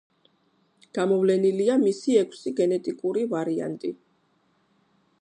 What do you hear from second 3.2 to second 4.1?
ვარიანტი.